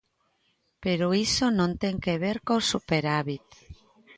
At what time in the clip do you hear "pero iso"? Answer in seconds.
0.83-1.45